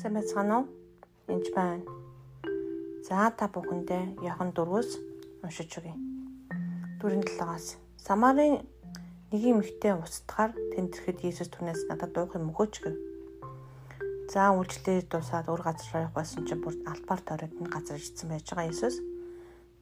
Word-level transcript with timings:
Сайн 0.00 0.16
байцгаана 0.16 0.54
уу? 0.56 0.66
Энд 1.28 1.46
байна. 1.52 1.84
За 3.04 3.28
та 3.36 3.52
бүхэндээ 3.52 4.24
Яхан 4.24 4.48
4-өөс 4.56 4.96
уншиж 5.44 5.76
өгье. 5.76 5.92
Дөрөв 7.04 7.28
талаас 7.36 7.76
Самарын 8.00 8.64
нэг 9.28 9.42
юм 9.44 9.60
ихтэй 9.60 9.92
устдахаар 9.92 10.56
тэнтерхэд 10.72 11.20
Иесус 11.20 11.52
түнээс 11.52 11.84
надад 11.92 12.16
дуух 12.16 12.32
юм 12.32 12.48
өгөөч 12.48 12.74
гэв. 12.80 12.96
За 14.32 14.48
үйлчлээ 14.56 15.04
дуусаад 15.04 15.52
өөр 15.52 15.68
газар 15.68 16.08
явах 16.08 16.16
байсан 16.16 16.48
чинь 16.48 16.64
бүр 16.64 16.80
албаар 16.88 17.20
тойроод 17.20 17.60
энэ 17.60 17.68
газар 17.68 18.00
ирсэн 18.00 18.32
байж 18.32 18.48
байгаа 18.48 18.72
Иесус. 18.72 18.96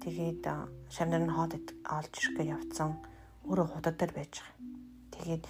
Тэгээд 0.02 0.42
шамнар 0.90 1.22
нь 1.22 1.30
хоод 1.30 1.62
олж 1.94 2.12
ирэхгээ 2.18 2.58
явцсан 2.58 2.98
өөрөө 3.46 3.66
худад 3.70 3.94
дээр 3.94 4.12
байж 4.18 4.42
байгаа. 4.42 4.58
Тэгээд 5.14 5.44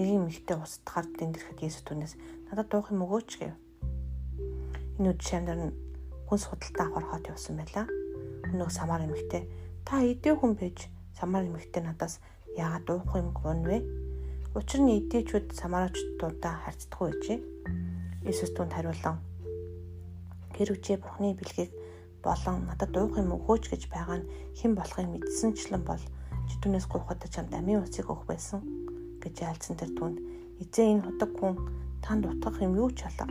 нэг 0.00 0.08
юм 0.16 0.24
ихтэй 0.32 0.56
устдахаар 0.56 1.12
тэнтерхэд 1.12 1.60
Иесус 1.60 1.84
түнээс 1.84 2.16
надад 2.48 2.72
дуух 2.72 2.88
юм 2.88 3.04
өгөөч 3.04 3.32
гэв 3.36 3.52
Энэ 4.98 5.10
үд 5.10 5.20
шамдар 5.26 5.58
нь 5.58 5.74
хүн 6.30 6.38
судалтаа 6.38 6.86
хорхоод 6.94 7.26
явсан 7.26 7.58
байлаа. 7.58 7.86
Өнөөх 8.46 8.70
самар 8.70 9.02
эмэгтэй 9.02 9.42
та 9.82 9.98
эдээ 9.98 10.34
хүн 10.38 10.54
байж 10.54 10.86
самар 11.18 11.42
эмэгтэй 11.50 11.82
надаас 11.82 12.22
яагаад 12.54 12.84
дуух 12.86 13.10
юм 13.18 13.34
гон 13.34 13.66
вэ? 13.66 13.82
Учир 14.54 14.80
нь 14.86 14.94
эдээчүүд 15.02 15.50
самарачдуудаа 15.50 16.54
харьцдаггүй 16.62 17.10
байжээ. 17.10 17.38
Иесус 18.22 18.54
түнд 18.54 18.70
хариулан 18.70 19.18
хэрвчээ 20.54 21.02
Бурхны 21.02 21.34
бэлгийг 21.34 21.74
болон 22.22 22.70
надад 22.70 22.94
дуух 22.94 23.18
юм 23.18 23.34
өгөөч 23.34 23.64
гэж 23.74 23.82
байгаа 23.90 24.22
нь 24.22 24.28
хэн 24.54 24.72
болохыг 24.78 25.10
мэдсэнчлэн 25.10 25.82
бол 25.82 26.02
чи 26.46 26.54
түнээс 26.62 26.86
гуйхад 26.86 27.26
чамд 27.34 27.50
амийн 27.50 27.82
усыг 27.82 28.06
өгөх 28.06 28.30
байсан 28.30 28.62
гэж 29.18 29.42
айлцсан 29.42 29.74
тэр 29.74 29.90
түнд 29.98 30.22
эзээ 30.62 30.86
энэ 30.86 31.04
худаг 31.04 31.30
хүн 31.34 31.54
танд 32.04 32.30
утгах 32.30 32.62
юм 32.62 32.78
юу 32.78 32.94
ч 32.94 33.02
алга 33.10 33.26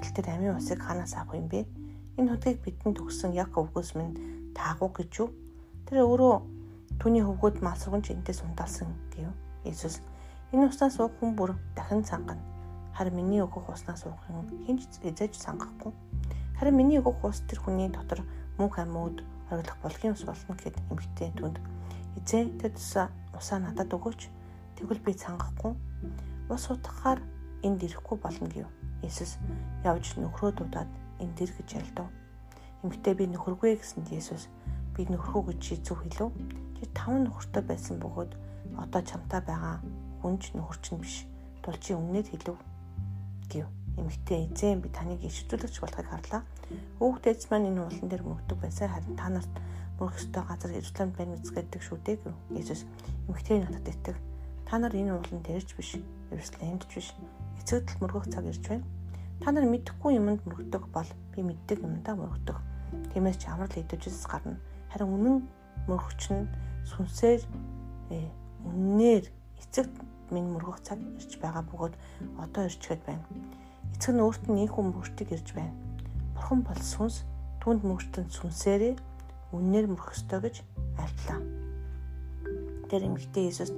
Гэтэл 0.00 0.16
тэр 0.16 0.28
амийн 0.32 0.56
усыг 0.56 0.80
ханаас 0.80 1.12
авах 1.12 1.36
юм 1.36 1.52
бэ? 1.52 1.68
Энэ 2.16 2.32
хөдгийг 2.32 2.64
бидэнд 2.64 3.04
өгсөн 3.04 3.36
яг 3.36 3.52
өвгөөс 3.52 3.92
минь 4.00 4.16
таагүй 4.56 4.88
гэж 4.96 5.10
юу? 5.20 5.28
Тэр 5.84 6.08
өөрөө 6.08 6.34
түүний 6.96 7.20
хөвгүүд 7.20 7.60
малсрагч 7.60 8.08
энтэс 8.08 8.40
ундаалсан 8.40 8.88
гэв. 9.12 9.28
Иесус 9.68 10.00
энэ 10.56 10.72
уснаас 10.72 10.96
уух 10.96 11.12
хүн 11.20 11.36
бүр 11.36 11.52
дахин 11.76 12.00
цангана. 12.00 12.40
Харин 12.96 13.20
миний 13.20 13.44
өгөх 13.44 13.68
уснаас 13.68 14.08
уух 14.08 14.16
хүн 14.24 14.48
хинч 14.64 14.88
эзэж 15.04 15.36
сангахгүй. 15.36 15.92
Харин 16.56 16.80
миний 16.80 16.96
өгөх 17.04 17.20
ус 17.20 17.44
тэр 17.44 17.60
хүний 17.60 17.92
дотор 17.92 18.24
мөнх 18.56 18.80
амьд 18.80 19.20
ориглох 19.52 19.78
болгын 19.84 20.16
ус 20.16 20.24
болно 20.24 20.56
гэд 20.56 20.80
эмгтээ 20.88 21.30
түнд 21.36 21.60
эзээ 22.16 22.56
тэр 22.56 22.72
тусаа 22.72 23.12
усаа 23.36 23.60
надад 23.60 23.92
өгөөч. 23.92 24.32
Тэгвэл 24.80 25.04
би 25.04 25.12
цангахгүй. 25.12 25.76
Ус 26.48 26.64
утгахаар 26.72 27.20
энд 27.62 27.82
ирэхгүй 27.84 28.18
болно 28.18 28.48
гэв. 28.48 28.68
Иесус 29.02 29.36
явж 29.84 30.16
нөхрөө 30.16 30.50
дуудаад 30.56 30.90
энэ 31.20 31.34
дэр 31.36 31.50
гэж 31.56 31.68
ялдав. 31.80 32.08
Эмэгтэй 32.82 33.14
би 33.14 33.24
нөхөргүй 33.28 33.76
гэсэнд 33.76 34.08
Иесус 34.12 34.48
би 34.96 35.04
нөхрөө 35.04 35.52
гэж 35.52 35.58
чи 35.60 35.74
зөв 35.84 36.00
хэлв. 36.00 36.32
Чи 36.76 36.84
таван 36.96 37.28
нөхөртэй 37.28 37.64
байсан 37.64 38.00
бөгөөд 38.00 38.32
одоо 38.80 39.02
чамтай 39.04 39.40
байгаа 39.44 39.80
хүнч 40.24 40.56
нөхөрч 40.56 40.84
нь 40.96 41.00
биш. 41.00 41.24
Тул 41.60 41.76
чи 41.76 41.92
өмнөд 41.92 42.28
хэлв 42.32 42.56
гэв. 43.52 43.68
Эмэгтэй 44.00 44.48
эзэн 44.48 44.80
би 44.80 44.88
таныг 44.88 45.20
ишүүлэгч 45.20 45.76
болохыг 45.80 46.08
харлаа. 46.08 46.42
Хүүхдээч 47.00 47.52
маань 47.52 47.68
энэ 47.68 47.84
уулан 47.84 48.08
дээр 48.08 48.24
мөгдөг 48.24 48.58
байсан 48.60 48.88
харин 48.88 49.16
та 49.16 49.28
нарт 49.28 49.52
мөрөх 50.00 50.16
ёстой 50.16 50.44
газар 50.48 50.72
Иерусалимд 50.72 51.16
байна 51.16 51.36
мэцгээдэг 51.36 51.82
шүү 51.84 51.98
дээ 52.00 52.16
гэв. 52.24 52.36
Иесус 52.56 52.80
эмэгтэй 53.28 53.60
надад 53.60 53.88
итэг. 53.92 54.16
Та 54.64 54.78
нар 54.78 54.94
энэ 54.96 55.12
уулан 55.12 55.40
дээрч 55.44 55.76
биш. 55.76 56.00
Иерусалимд 56.32 56.88
ч 56.88 56.92
биш 56.96 57.08
эцэгдэл 57.60 58.00
мөргөх 58.00 58.26
цаг 58.32 58.44
ирж 58.48 58.64
байна. 58.64 58.86
Та 59.40 59.52
нар 59.52 59.64
мэдэхгүй 59.68 60.16
юмд 60.16 60.44
мөргөдөг 60.44 60.84
бол 60.92 61.10
би 61.32 61.40
мэддэг 61.44 61.80
юмдаа 61.80 62.16
мөргөдөг. 62.16 62.58
Тиймээс 63.12 63.40
ч 63.40 63.48
амрал 63.48 63.72
идэвчээс 63.72 64.28
гарна. 64.28 64.60
Харин 64.92 65.08
үнэн 65.16 65.36
мөргөч 65.88 66.22
нь 66.32 66.44
сүнсээр 66.88 67.40
э, 68.12 68.28
үннээр 68.64 69.24
эцэгт 69.60 69.94
минь 70.28 70.52
мөргөх 70.52 70.84
цаг 70.84 71.00
ирж 71.00 71.40
байгаа 71.40 71.64
бөгөөд 71.68 71.94
одоо 72.36 72.62
ирчгээд 72.68 73.02
байна. 73.06 73.24
Эцэг 73.96 74.12
нь 74.12 74.24
өөрт 74.24 74.44
нь 74.48 74.60
ийхүү 74.64 74.82
мөргөчтөг 74.84 75.28
ирж 75.32 75.48
байна. 75.56 75.72
Бурхан 76.36 76.60
бол 76.60 76.80
сүнс 76.80 77.24
түнд 77.64 77.80
мөргөтөн 77.84 78.28
сүнсээрээ 78.28 78.94
үннээр 79.56 79.86
мөрөх 79.88 80.12
ёстой 80.14 80.40
гэж 80.44 80.56
альтлаа. 81.00 81.40
Тэр 82.92 83.08
эмэгтэй 83.08 83.48
Иесус 83.48 83.72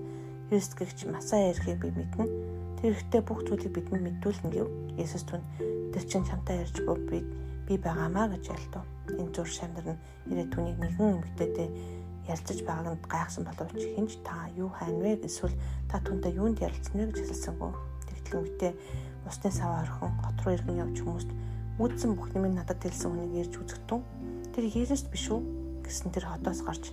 Христ 0.49 0.77
гэгч 0.77 1.09
масаа 1.09 1.49
ярихыг 1.49 1.81
би 1.81 1.91
мэднэ 1.91 2.52
Тэр 2.83 2.99
ихтэй 2.99 3.23
бүх 3.23 3.47
зүйлийг 3.47 3.71
бидэнд 3.79 4.03
мэдүүлнэ 4.03 4.51
гэв. 4.59 4.67
Есүс 4.99 5.23
түн 5.23 5.39
тэр 5.95 6.03
чин 6.03 6.27
чамтай 6.27 6.67
ярьж 6.67 6.83
буй 6.83 6.99
би 7.07 7.19
би 7.71 7.79
байгаамаа 7.79 8.27
гэж 8.35 8.51
ялдав. 8.51 8.83
Энэ 9.07 9.31
зур 9.31 9.47
шамдар 9.47 9.95
нь 9.95 10.03
ирээд 10.27 10.51
түүнийг 10.51 10.79
нэгэн 10.83 11.23
эмгтээдээ 11.23 11.69
ярилцаж 12.27 12.59
байгааг 12.67 12.99
нь 12.99 13.07
гайхсан 13.07 13.47
боловч 13.47 13.87
хинч 13.95 14.19
та 14.27 14.51
юу 14.59 14.67
хайна 14.75 14.99
вэ 14.99 15.23
эсвэл 15.23 15.55
та 15.87 16.03
түнтэй 16.03 16.35
юунд 16.35 16.59
ярилцсан 16.59 16.99
вэ 16.99 17.15
гэж 17.15 17.31
хэлсэнгүй. 17.31 17.73
Тэгтэл 18.11 18.39
эмгтээ 18.43 18.73
усны 19.31 19.51
сав 19.55 19.71
орхон 19.79 20.11
хот 20.19 20.39
руу 20.43 20.55
иргэн 20.59 20.83
явж 20.83 20.97
хүмүүст 21.07 21.31
үүдсэн 21.79 22.19
бүх 22.19 22.35
юм 22.35 22.51
надад 22.51 22.83
хэлсэн 22.83 23.15
хүнийг 23.15 23.47
ярьж 23.47 23.55
үзэгтэн. 23.63 24.03
Тэр 24.59 24.65
Есүс 24.67 25.07
биш 25.07 25.31
үү 25.31 25.39
гэсэн 25.87 26.11
тэр 26.11 26.27
хотоос 26.27 26.67
гарч 26.67 26.91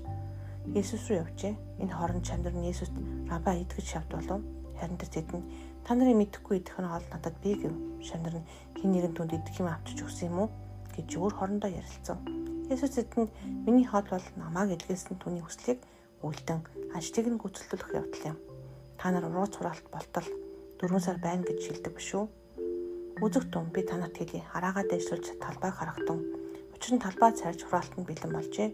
Есүс 0.69 1.09
рүү 1.09 1.25
явжээ. 1.25 1.81
Энэ 1.81 1.97
хорон 1.97 2.21
чандар 2.21 2.53
нь 2.53 2.69
Есүст 2.69 2.93
раба 3.25 3.57
идгэж 3.57 3.85
шавд 3.89 4.13
болов. 4.13 4.45
Харин 4.79 4.97
тэр 4.97 5.11
тэдэнд 5.11 5.45
Та 5.89 5.97
нарын 5.97 6.21
мэдэхгүй 6.21 6.61
идэх 6.61 6.77
нь 6.77 6.85
ол 6.85 7.05
надад 7.09 7.35
би 7.41 7.57
гэв. 7.57 7.73
Шамнар 8.05 8.37
нь 8.37 8.49
хин 8.77 8.93
нэгэн 8.93 9.13
түнд 9.17 9.33
идэх 9.33 9.57
юм 9.57 9.73
авчиж 9.73 10.05
өгсөн 10.05 10.29
юм 10.29 10.37
уу 10.45 10.49
гэж 10.93 11.09
өөр 11.17 11.33
хоорондоо 11.33 11.71
ярилцсан. 11.71 12.17
Есүс 12.69 13.01
эдэнд 13.01 13.33
миний 13.65 13.89
хол 13.89 14.05
бол 14.05 14.25
намааг 14.37 14.69
илгээсэн 14.77 15.17
түүний 15.17 15.41
хүслийг 15.41 15.81
үлдэн 16.21 16.61
ажлыг 16.93 17.25
нь 17.25 17.41
гүйцэлдүүлэх 17.41 17.97
явдал 18.05 18.29
юм. 18.31 18.37
Та 19.01 19.09
нар 19.09 19.25
уруу 19.25 19.49
цураалт 19.49 19.87
болтол 19.89 20.27
4 20.77 20.99
сар 21.01 21.17
байна 21.17 21.41
гэж 21.41 21.57
шилдэг 21.57 21.93
биш 21.97 22.13
үү? 22.13 22.29
Үзэг 23.25 23.49
тун 23.49 23.73
би 23.73 23.81
танарт 23.81 24.13
хэлье. 24.13 24.45
Хараагаа 24.45 24.85
дэвшүүлж 24.85 25.41
талбайг 25.41 25.73
харагтун. 25.73 26.21
Учир 26.75 26.93
нь 26.93 27.01
талбай 27.01 27.33
цайрч 27.33 27.65
хураалтанд 27.65 28.05
бэлэн 28.05 28.29
болжээ. 28.29 28.69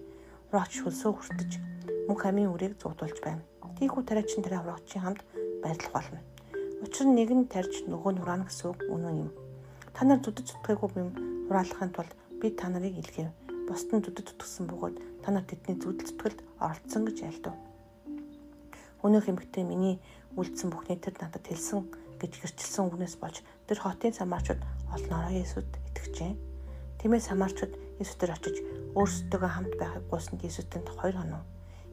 Ураач 0.52 0.74
хөлсөө 0.84 1.12
хүртэж 1.16 1.52
мөнх 2.12 2.24
амийн 2.28 2.52
үрийг 2.52 2.76
зугдуулж 2.76 3.24
байна. 3.24 3.42
Тийхүү 3.80 4.04
тариачин 4.04 4.44
тарай 4.44 4.60
ураагчийн 4.60 5.04
хамт 5.04 5.22
байрлах 5.66 5.92
болно. 5.98 6.22
Учир 6.86 7.10
нь 7.10 7.18
нэг 7.18 7.30
нь 7.34 7.50
тарьж 7.50 7.90
нөгөө 7.90 8.12
нь 8.14 8.22
хураана 8.22 8.46
гэсэн 8.46 8.70
үг 8.70 8.80
үнэн 8.94 9.18
юм. 9.26 9.32
Та 9.98 10.06
нар 10.06 10.22
зүдэж 10.22 10.46
зүтгэхгүй 10.54 10.90
юм 11.02 11.10
хураалахын 11.50 11.90
тулд 11.90 12.14
би 12.38 12.54
та 12.54 12.70
нарыг 12.70 12.94
илгээв. 13.02 13.34
Бусд 13.66 13.90
нь 13.90 14.06
зүдэж 14.06 14.38
зүтгсэн 14.38 14.70
бөгөөд 14.70 14.96
та 15.26 15.34
нар 15.34 15.46
тэдний 15.50 15.82
зүдэл 15.82 16.06
зүтгэлд 16.06 16.40
оролцсон 16.62 17.02
гэж 17.10 17.18
айлдав. 17.26 17.58
Өнөөх 19.02 19.26
эмэгтэй 19.34 19.66
миний 19.66 19.98
үлдсэн 20.38 20.70
бүхний 20.70 21.02
тэр 21.02 21.18
надад 21.18 21.42
хэлсэн 21.42 21.90
гэж 22.22 22.32
гэрчилсэн 22.44 22.86
үгнээс 22.86 23.16
болж 23.18 23.42
тэр 23.66 23.80
хотын 23.82 24.14
самарчууд 24.14 24.62
олноороо 24.94 25.34
Есүд 25.34 25.70
итгэжээ. 25.90 26.34
Тиймээс 27.02 27.30
самарчууд 27.32 27.74
Есүстээр 28.02 28.36
очиж 28.36 28.58
өөрсдөө 28.94 29.50
хамт 29.50 29.74
байхыг 29.80 30.06
гуйсанд 30.12 30.44
Есүстэнд 30.44 30.92
2 30.92 31.16
хоног. 31.16 31.44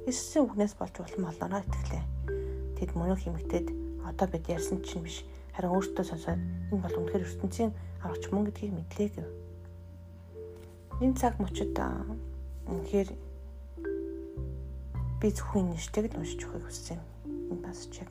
Есүсийн 0.05 0.45
үгнээс 0.45 0.75
болж 0.77 0.95
улам 0.99 1.31
олноороо 1.31 1.63
итгэлээ. 1.63 2.42
Тэд 2.83 2.99
мөнөх 2.99 3.23
эмэгтэйд 3.31 3.71
одоо 4.03 4.27
бид 4.27 4.51
ярьсан 4.51 4.83
чинь 4.83 5.07
биш 5.07 5.23
харин 5.55 5.71
өөртөө 5.71 6.03
сонсоод 6.03 6.43
энэ 6.75 6.83
бол 6.83 6.99
үнэхээр 6.99 7.23
ертөнцийн 7.31 7.71
аврагч 8.03 8.25
мөн 8.35 8.51
гэдгийг 8.51 8.75
мэдлээ 8.75 9.09
гэв. 9.23 9.29
Энэ 10.99 11.15
цаг 11.15 11.39
мөчид 11.39 11.79
үнэхээр 12.67 13.09
би 15.23 15.29
зөвхөн 15.31 15.71
нэштэг 15.71 16.11
уншиж 16.19 16.43
өгөхийг 16.43 16.67
хүссэн 16.67 16.99
юм. 16.99 17.07
Энэ 17.55 17.63
бас 17.63 17.87
чиг. 17.87 18.11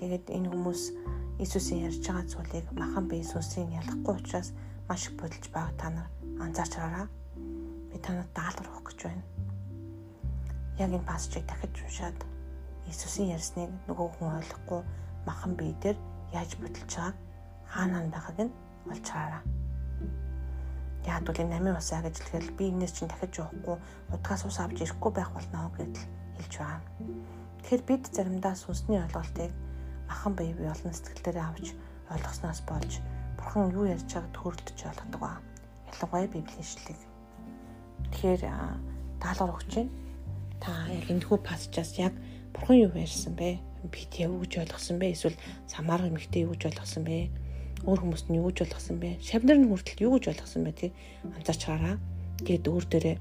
Тэгээд 0.00 0.32
энэ 0.32 0.48
хүмүүс 0.48 0.82
Иесусийн 1.36 1.92
ярьж 1.92 2.08
байгаа 2.08 2.24
зүйлийг 2.24 2.66
махан 2.72 3.04
бие 3.04 3.20
сүнсийн 3.20 3.76
ялахгүй 3.76 4.16
учраас 4.16 4.56
маш 4.88 5.12
их 5.12 5.14
бодолж 5.20 5.44
байгааг 5.52 5.76
та 5.76 5.92
нар 5.92 6.08
анзаарч 6.40 6.72
хараа. 6.72 7.06
Би 7.92 8.00
танад 8.00 8.32
даалгавар 8.32 8.80
өгөх 8.80 8.96
гэж 8.96 9.00
байна. 9.12 9.24
Яг 10.80 10.88
энэ 10.88 11.04
пассажийг 11.04 11.44
дахиж 11.44 11.76
уншаад 11.84 12.18
Иесусийн 12.88 13.36
ярьсныг 13.36 13.70
нөгөө 13.88 14.08
хүн 14.16 14.36
ойлгохгүй 14.40 14.80
махан 15.28 15.52
бие 15.60 15.74
дээр 15.82 15.98
яаж 16.32 16.50
бодолж 16.56 16.92
байгааг 16.96 17.16
хаанаа 17.72 18.02
байгааг 18.08 18.38
нь 18.48 18.54
олж 18.92 19.06
хараа. 19.12 19.42
Яг 21.04 21.22
бол 21.24 21.40
энэ 21.40 21.52
намын 21.52 21.76
усаа 21.80 22.00
гэж 22.02 22.16
хэлэхэд 22.20 22.56
би 22.56 22.64
энэс 22.72 22.92
чинь 22.96 23.10
дахиж 23.12 23.34
уухгүй 23.40 23.76
удгаас 24.12 24.42
ус 24.48 24.58
авч 24.60 24.78
ирэхгүй 24.80 25.12
байх 25.14 25.30
болно 25.32 25.68
гэдэл 25.76 26.04
хэлж 26.36 26.54
байгаа. 26.58 26.80
Тэгэхээр 27.60 27.82
бид 27.88 28.02
заримдаа 28.08 28.54
сүнсний 28.56 29.00
ойлголтыг 29.04 29.52
махан 30.08 30.32
бие 30.36 30.52
бие 30.56 30.72
олон 30.72 30.92
сэтгэлдээ 30.92 31.44
авч 31.44 31.66
ойлгосноос 32.12 32.60
болж 32.64 32.92
бурхан 33.36 33.72
юу 33.72 33.84
ярьж 33.84 34.08
байгааг 34.08 34.32
төрөлдөж 34.32 34.78
ойлгодог 34.88 35.20
ба. 35.20 35.40
Ялангуяа 35.92 36.28
библийн 36.32 36.64
ишлэг. 36.64 36.98
Тэгэхээр 38.12 38.42
даалгавар 39.20 39.56
өгч 39.56 39.72
байна. 39.76 39.92
Та 40.60 40.70
яг 40.90 41.06
энэхүү 41.12 41.38
пассажаас 41.44 41.92
яг 42.00 42.14
бурхан 42.52 42.76
юу 42.88 42.92
ярьсан 42.94 43.34
бэ? 43.34 43.58
Бид 43.88 44.12
яв 44.18 44.34
гэж 44.42 44.64
ойлгосон 44.64 44.98
бэ? 44.98 45.12
Эсвэл 45.14 45.36
самар 45.66 46.06
эмэгтэй 46.08 46.44
юу 46.44 46.52
гэж 46.54 46.72
ойлгосон 46.72 47.04
бэ? 47.04 47.30
өөр 47.86 48.00
хүмүүст 48.02 48.26
нь 48.30 48.38
юу 48.38 48.50
гэж 48.50 48.66
болгосон 48.66 48.96
бэ? 48.98 49.22
Шавнар 49.22 49.58
нь 49.58 49.70
хүртэл 49.70 50.02
юу 50.02 50.18
гэж 50.18 50.24
болгосон 50.34 50.62
бэ? 50.66 50.72
Тэг 50.74 50.90
анзаарч 51.22 51.62
хараа. 51.62 51.96
Тэгээд 52.42 52.64
өөр 52.66 52.84
дөрөө 52.90 53.16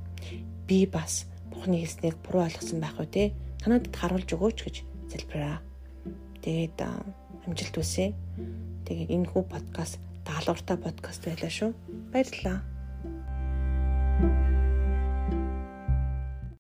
би 0.66 0.80
бас 0.90 1.30
Бурхны 1.54 1.78
хэлснийг 1.82 2.18
буруу 2.26 2.46
ойлгосон 2.50 2.80
байх 2.82 2.98
үү 2.98 3.10
те? 3.10 3.24
Танадад 3.62 3.94
харуулж 3.94 4.30
өгөөч 4.34 4.60
гэж 4.66 4.76
залбираа. 5.14 5.62
Тэгээд 6.42 6.78
амжилт 7.46 7.76
хүсье. 7.78 8.14
Тэгээд 8.86 9.14
энэ 9.14 9.30
хүү 9.30 9.44
подкаст 9.46 10.02
даалгавартай 10.26 10.78
подкаст 10.78 11.22
байлаа 11.26 11.52
шүү. 11.54 11.72
Баярлалаа. 12.14 12.77